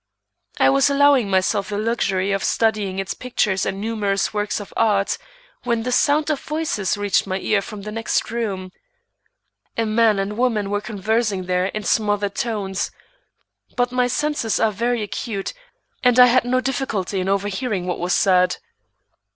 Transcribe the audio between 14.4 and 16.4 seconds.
are very acute, and I